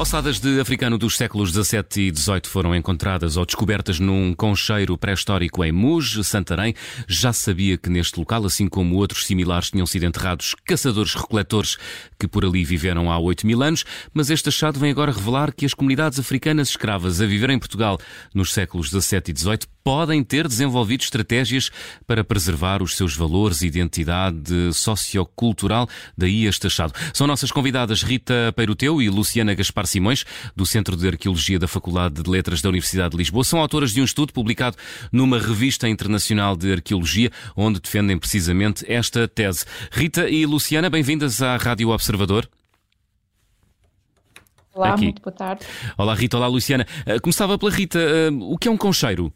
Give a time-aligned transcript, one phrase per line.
[0.00, 5.62] Ossadas de africano dos séculos XVII e XVIII foram encontradas ou descobertas num concheiro pré-histórico
[5.62, 6.74] em Muj, Santarém.
[7.06, 11.76] Já sabia que neste local, assim como outros similares, tinham sido enterrados caçadores-recoletores
[12.18, 15.66] que por ali viveram há 8 mil anos, mas este achado vem agora revelar que
[15.66, 17.98] as comunidades africanas escravas a viver em Portugal
[18.34, 21.70] nos séculos XVII e XVIII podem ter desenvolvido estratégias
[22.06, 26.92] para preservar os seus valores e identidade sociocultural, daí este achado.
[27.12, 32.22] São nossas convidadas Rita Peiroteu e Luciana Gaspar Simões, do Centro de Arqueologia da Faculdade
[32.22, 33.44] de Letras da Universidade de Lisboa.
[33.44, 34.76] São autoras de um estudo publicado
[35.12, 39.64] numa revista internacional de arqueologia, onde defendem precisamente esta tese.
[39.90, 42.48] Rita e Luciana, bem-vindas à Rádio Observador.
[44.74, 45.04] Olá, Aqui.
[45.04, 45.66] muito boa tarde.
[45.98, 46.36] Olá, Rita.
[46.36, 46.86] Olá, Luciana.
[47.04, 47.98] Eh, começava pela Rita.
[47.98, 49.32] Eh, o que é um concheiro?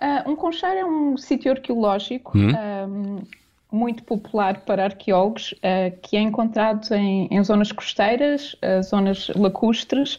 [0.00, 3.22] Uh, um concheiro é um sítio arqueológico um,
[3.70, 10.18] muito popular para arqueólogos, uh, que é encontrado em, em zonas costeiras, uh, zonas lacustres,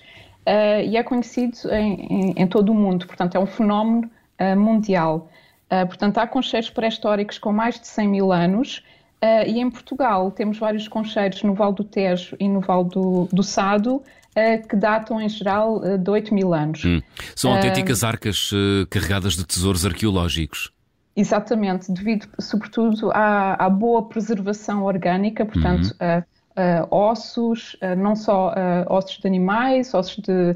[0.87, 3.05] e é conhecido em, em, em, todo o mundo.
[3.05, 4.09] Portanto, é um fenómeno
[4.57, 5.29] mundial.
[5.69, 8.83] portanto, há concheiros pré-históricos com mais de 100 mil anos,
[9.45, 13.43] e em Portugal temos vários concheiros no Val do Tejo e no Val do, do
[13.43, 16.83] Sado, uh, que datam em geral uh, de 8 mil anos.
[16.83, 17.01] Hum.
[17.35, 18.51] São autênticas arcas
[18.89, 20.71] carregadas de tesouros arqueológicos.
[21.15, 26.19] Exatamente, devido sobretudo à, à boa preservação orgânica, portanto, uhum.
[26.19, 28.53] uh, ossos, não só
[28.87, 30.55] ossos de animais, ossos de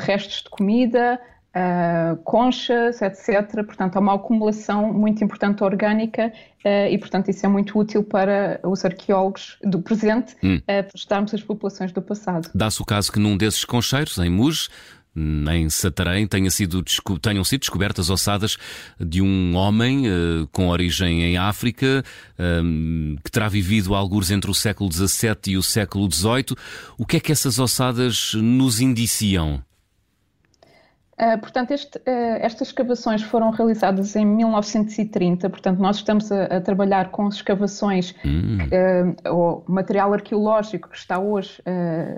[0.00, 1.20] restos de comida,
[1.56, 3.64] uh, conchas, etc.
[3.64, 6.32] Portanto, há uma acumulação muito importante orgânica
[6.64, 10.56] uh, e, portanto, isso é muito útil para os arqueólogos do presente hum.
[10.56, 12.50] uh, para estudarmos as populações do passado.
[12.54, 14.68] Dá-se o caso que num desses concheiros, em Muj,
[15.16, 16.84] em Satarém tenha sido,
[17.20, 18.58] tenham sido descobertas ossadas
[19.00, 22.04] de um homem uh, com origem em África,
[22.38, 26.56] um, que terá vivido alguns entre o século XVII e o século XVIII.
[26.98, 29.62] O que é que essas ossadas nos indiciam?
[31.18, 32.02] Uh, portanto, este, uh,
[32.42, 38.58] estas escavações foram realizadas em 1930, portanto, nós estamos a, a trabalhar com escavações, hum.
[39.24, 41.62] uh, o material arqueológico que está hoje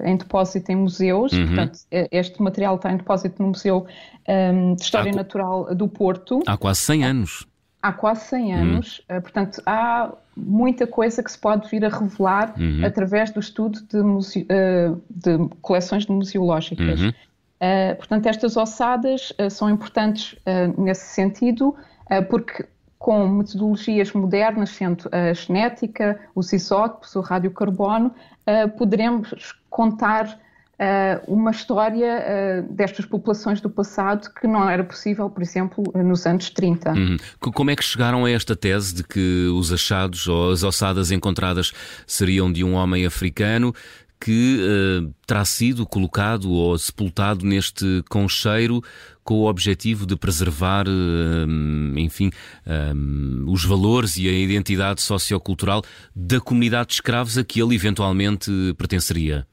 [0.04, 1.46] em depósito em museus, uhum.
[1.46, 1.78] portanto,
[2.10, 3.86] este material está em depósito no Museu
[4.28, 6.42] um, de História há, Natural do Porto.
[6.46, 7.46] Há quase 100 anos.
[7.80, 8.54] Há quase 100 hum.
[8.56, 12.84] anos, portanto, há muita coisa que se pode vir a revelar uhum.
[12.84, 14.46] através do estudo de,
[15.08, 17.00] de coleções museológicas.
[17.00, 17.12] Uhum.
[17.58, 21.74] Uh, portanto, estas ossadas uh, são importantes uh, nesse sentido,
[22.30, 22.64] porque
[22.98, 28.14] com metodologias modernas, sendo a genética, os isótopos, o radiocarbono,
[28.78, 30.40] poderemos contar
[31.26, 36.92] uma história destas populações do passado que não era possível, por exemplo, nos anos 30.
[36.92, 37.16] Uhum.
[37.38, 41.74] Como é que chegaram a esta tese de que os achados ou as ossadas encontradas
[42.06, 43.74] seriam de um homem africano
[44.20, 48.82] que uh, terá sido colocado ou sepultado neste concheiro
[49.22, 52.30] com o objetivo de preservar, uh, enfim,
[52.66, 55.82] um, os valores e a identidade sociocultural
[56.14, 59.46] da comunidade de escravos a que ele eventualmente pertenceria.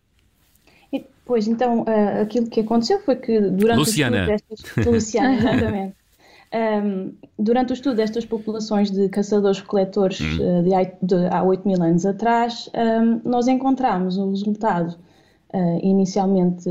[1.25, 4.27] Pois, então, uh, aquilo que aconteceu foi que durante Luciana.
[4.27, 4.85] o estudo destas...
[4.85, 5.95] Luciana, exatamente.
[6.53, 10.63] Um, durante o estudo destas populações de caçadores-coletores hum.
[10.63, 10.69] de,
[11.01, 14.95] de, há 8 mil anos atrás, um, nós encontramos o resultado
[15.53, 16.69] uh, inicialmente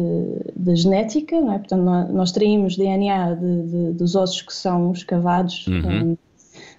[0.56, 1.58] da genética, é?
[1.58, 6.12] portanto, nós, nós traímos DNA de, de, dos ossos que são escavados uhum.
[6.12, 6.16] um,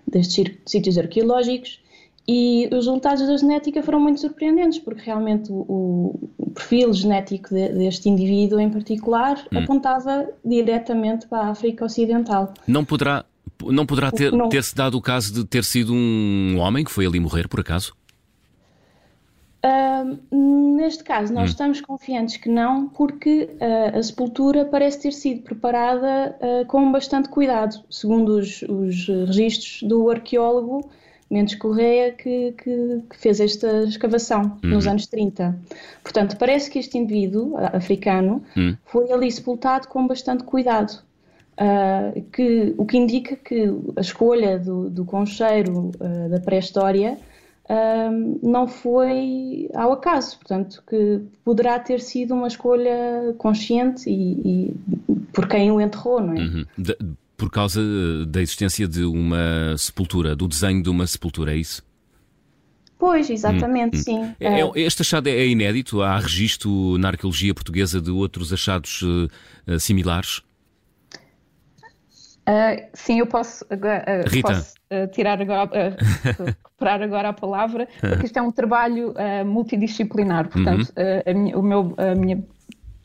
[0.08, 1.80] destes sítios arqueológicos
[2.28, 5.60] e os resultados da genética foram muito surpreendentes, porque realmente o,
[6.38, 9.60] o perfil genético de, deste indivíduo em particular hum.
[9.60, 12.54] apontava diretamente para a África Ocidental.
[12.68, 13.26] Não poderá,
[13.64, 17.20] não poderá ter, ter-se dado o caso de ter sido um homem que foi ali
[17.20, 17.96] morrer, por acaso?
[19.64, 21.52] Uh, neste caso, nós hum.
[21.52, 27.30] estamos confiantes que não, porque uh, a sepultura parece ter sido preparada uh, com bastante
[27.30, 30.90] cuidado, segundo os, os registros do arqueólogo
[31.30, 34.72] Mendes Correia, que, que, que, fez esta escavação uhum.
[34.72, 35.58] nos anos 30.
[36.04, 38.78] Portanto, parece que este indivíduo africano uhum.
[38.86, 41.04] foi ali sepultado com bastante cuidado.
[41.58, 47.18] Uh, que, o que indica que a escolha do, do concheiro uh, da pré-história
[47.70, 54.74] uh, não foi ao acaso, portanto, que poderá ter sido uma escolha consciente e, e
[55.32, 56.40] por quem o enterrou, não é?
[56.40, 56.66] Uhum.
[56.78, 56.98] De
[57.38, 61.84] por causa eh, da existência de uma sepultura, do desenho de uma sepultura, é isso?
[62.98, 64.04] Pois, exatamente, hum, hum.
[64.04, 64.36] sim.
[64.40, 66.02] É, é, este achado é inédito?
[66.02, 70.42] Há registro na arqueologia portuguesa de outros achados uh, similares?
[72.48, 74.54] Uh, sim, eu posso, uh, Rita.
[74.54, 74.76] posso
[75.14, 79.14] tirar agora, recuperar agora a palavra, porque isto é um trabalho
[79.46, 80.48] multidisciplinar.
[80.48, 81.22] Portanto, uhum.
[81.26, 82.44] a minha, o meu, a minha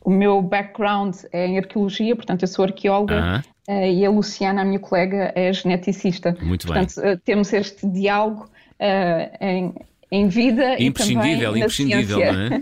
[0.03, 4.65] o meu background é em arqueologia, portanto eu sou arqueóloga uh, e a Luciana, a
[4.65, 6.35] minha colega, é geneticista.
[6.41, 7.17] Muito portanto, bem.
[7.23, 8.49] temos este diálogo
[9.39, 9.75] em,
[10.11, 12.61] em vida imprescindível, e imprescindível, não é?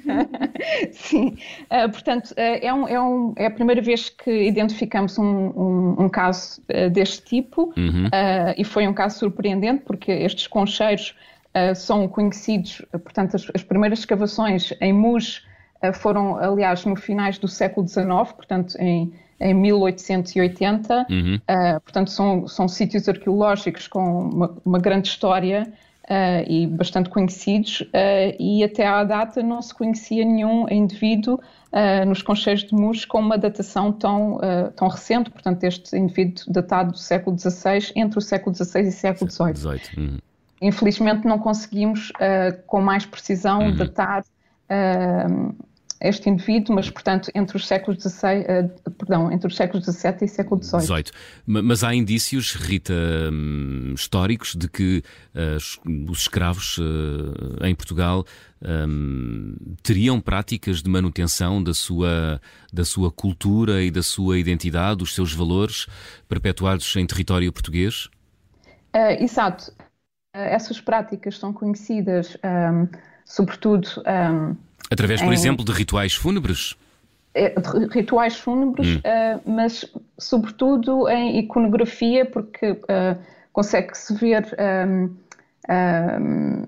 [0.94, 5.24] Sim, uh, portanto, uh, é, um, é, um, é, a primeira vez que identificamos um,
[5.24, 8.06] um, um caso uh, deste tipo uhum.
[8.56, 11.16] e foi um caso surpreendente porque estes concheiros
[11.76, 15.42] são conhecidos, portanto, as, as, primeiras escavações em Muj
[15.94, 18.06] foram, aliás, no finais do século XIX,
[18.36, 21.40] portanto, em, em 1880, uhum.
[21.84, 25.72] portanto, são, são sítios arqueológicos com uma, uma grande história
[26.10, 32.06] uh, e bastante conhecidos, uh, e até à data não se conhecia nenhum indivíduo uh,
[32.06, 34.40] nos concheiros de Mus com uma datação tão,
[34.76, 39.30] tão recente, portanto, este indivíduo datado do século XVI, entre o século XVI e século
[39.30, 39.80] XVIII.
[39.98, 40.18] Uhum.
[40.62, 42.12] Infelizmente não conseguimos
[42.68, 43.76] com mais precisão uhum.
[43.76, 44.24] datar
[46.02, 50.28] este indivíduo, mas portanto entre os séculos XVI, uh, perdão, entre os séculos XVII e
[50.28, 50.82] século XVIII.
[50.82, 51.12] 18.
[51.46, 52.94] Mas há indícios, Rita,
[53.32, 55.04] hum, históricos de que
[55.36, 58.26] uh, os escravos uh, em Portugal
[58.62, 62.42] um, teriam práticas de manutenção da sua,
[62.72, 65.86] da sua cultura e da sua identidade, dos seus valores,
[66.28, 68.10] perpetuados em território português?
[69.20, 69.72] exato.
[70.34, 72.88] essas práticas são conhecidas, um,
[73.26, 73.88] sobretudo.
[74.08, 76.76] Um, Através, por em, exemplo, de rituais fúnebres?
[77.34, 77.54] É,
[77.92, 79.00] rituais fúnebres, hum.
[79.00, 79.86] uh, mas
[80.18, 83.18] sobretudo em iconografia, porque uh,
[83.54, 84.48] consegue-se ver
[84.88, 85.16] um,
[85.70, 86.64] um,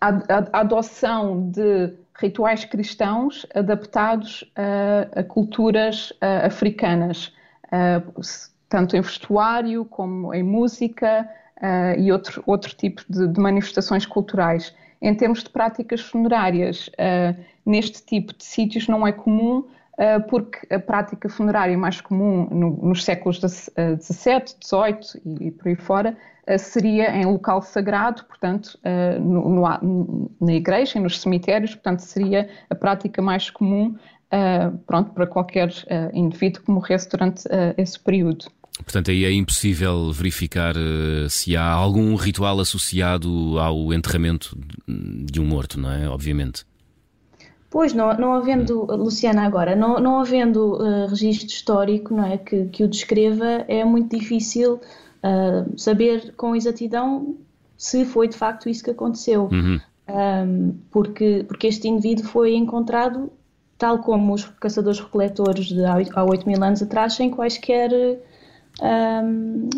[0.00, 7.32] a, a, adoção de rituais cristãos adaptados a, a culturas uh, africanas,
[8.68, 11.28] tanto em vestuário como em música
[11.98, 14.72] e outro, outro tipo de, de manifestações culturais.
[15.06, 20.74] Em termos de práticas funerárias, uh, neste tipo de sítios não é comum, uh, porque
[20.74, 26.16] a prática funerária mais comum no, nos séculos XVII, XVIII e, e por aí fora
[26.48, 28.76] uh, seria em local sagrado, portanto,
[29.20, 33.94] no, no, na igreja e nos cemitérios, portanto, seria a prática mais comum
[34.86, 35.70] pronto, para qualquer
[36.12, 37.44] indivíduo que morresse durante
[37.76, 38.46] esse período.
[38.84, 44.56] Portanto, aí é impossível verificar uh, se há algum ritual associado ao enterramento
[44.86, 46.08] de um morto, não é?
[46.08, 46.64] Obviamente.
[47.70, 52.66] Pois, não, não havendo, Luciana, agora, não, não havendo uh, registro histórico não é, que,
[52.66, 57.36] que o descreva, é muito difícil uh, saber com exatidão
[57.76, 59.48] se foi de facto isso que aconteceu.
[59.52, 59.80] Uhum.
[60.08, 63.30] Um, porque, porque este indivíduo foi encontrado,
[63.76, 65.72] tal como os caçadores-recoletores
[66.14, 67.90] há 8 mil anos atrás, sem quaisquer
[68.82, 69.68] um,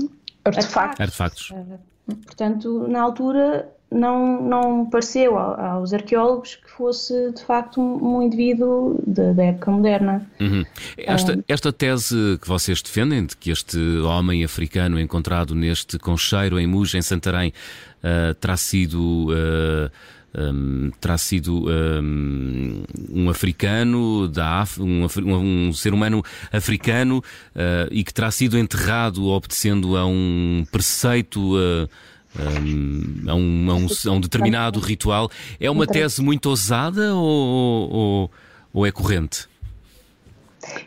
[0.44, 1.00] artefactos.
[1.00, 1.50] artefactos.
[1.50, 9.02] Uh, portanto, na altura não, não pareceu aos arqueólogos que fosse de facto um, indivíduo
[9.06, 10.30] da época moderna.
[10.40, 10.64] Uhum.
[10.96, 16.66] Esta, esta tese que vocês defendem, de que este homem africano encontrado neste concheiro em
[16.66, 17.52] Muja, em Santarém,
[18.02, 19.28] uh, terá sido.
[19.28, 19.90] Uh,
[20.38, 28.04] um, terá sido um, um africano da Af um, um, ser humano africano uh, e
[28.04, 31.88] que terá sido enterrado obedecendo a um preceito uh,
[32.38, 35.30] a, um, a, um, a um determinado ritual.
[35.58, 38.30] É uma tese muito ousada ou, ou,
[38.72, 39.48] ou é corrente?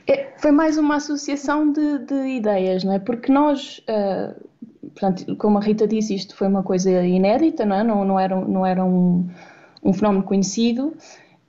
[0.08, 3.00] É, foi mais uma associação de, de, ideias, não é?
[3.00, 4.36] Porque nós, uh,
[4.94, 7.84] portanto, como a Rita disse, isto foi uma coisa inédita, não é?
[7.84, 9.28] Não, não era, não era um,
[9.84, 10.94] um fenómeno conhecido.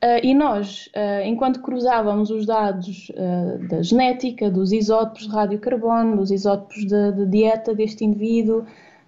[0.03, 6.17] Uh, e nós, uh, enquanto cruzávamos os dados uh, da genética, dos isótopos de radiocarbono,
[6.17, 8.65] dos isótopos de, de dieta deste indivíduo,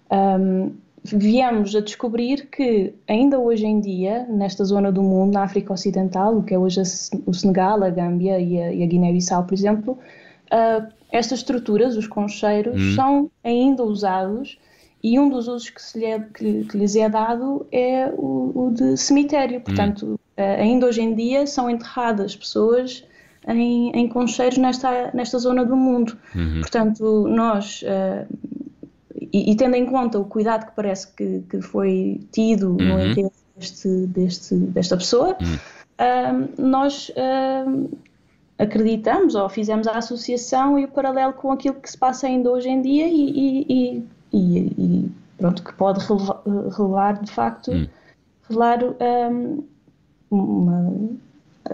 [0.09, 0.71] um,
[1.03, 6.37] viemos a descobrir que ainda hoje em dia, nesta zona do mundo, na África Ocidental,
[6.37, 6.81] o que é hoje
[7.25, 9.99] o Senegal, a Gâmbia e a, a Guiné-Bissau, por exemplo,
[11.11, 12.95] estas estruturas, os concheiros, hum.
[12.95, 14.57] são ainda usados
[15.03, 18.51] e um dos usos que, se lhe é, que, que lhes é dado é o,
[18.67, 19.61] o de cemitério.
[19.61, 20.43] Portanto, hum.
[20.59, 23.03] ainda hoje em dia são enterradas pessoas
[23.47, 26.17] em, em concheiros nesta, nesta zona do mundo.
[26.33, 26.61] Uhum.
[26.61, 28.27] Portanto, nós, uh,
[29.31, 32.77] e, e, tendo em conta o cuidado que parece que, que foi tido uhum.
[32.77, 35.55] no enterro deste, deste, desta pessoa, uhum.
[35.55, 37.89] uh, nós uh,
[38.57, 42.69] acreditamos ou fizemos a associação e o paralelo com aquilo que se passa ainda hoje
[42.69, 45.99] em dia e, e, e, e pronto, que pode
[46.77, 47.87] revelar, de facto, hum.
[48.47, 48.79] revelar
[49.31, 49.63] um,
[50.31, 50.93] uma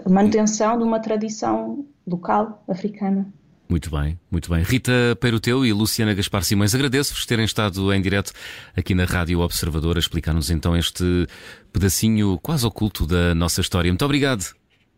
[0.08, 3.26] manutenção de uma tradição local africana.
[3.68, 4.62] Muito bem, muito bem.
[4.62, 8.32] Rita Peiroteu e Luciana Gaspar Simões, agradeço-vos terem estado em direto
[8.76, 11.26] aqui na Rádio Observador a explicar-nos então este
[11.72, 13.90] pedacinho quase oculto da nossa história.
[13.90, 14.52] Muito obrigado.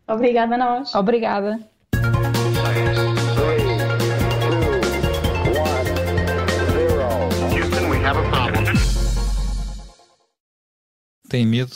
[0.07, 0.93] Obrigada a nós.
[0.93, 1.74] Obrigada.
[11.35, 11.75] Tem medo